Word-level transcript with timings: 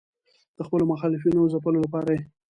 د 0.57 0.59
خپلو 0.67 0.83
مخالفینو 0.91 1.51
ځپلو 1.53 1.83
لپاره 1.85 2.09
یې. 2.15 2.19